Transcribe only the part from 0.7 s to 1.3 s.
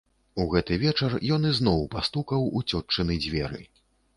вечар